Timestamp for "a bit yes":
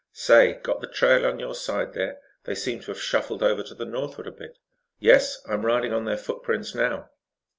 4.25-5.39